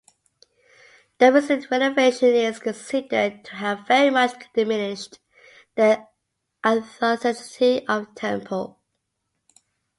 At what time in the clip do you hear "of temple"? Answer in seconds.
7.87-8.79